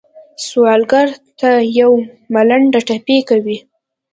سوالګر 0.47 1.07
ته 1.39 1.49
یو 1.79 1.91
ملنډه 2.33 2.79
ټپي 2.87 3.17
کوي 3.29 3.57